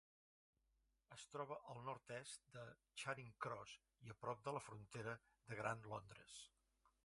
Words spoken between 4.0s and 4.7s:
i a prop de la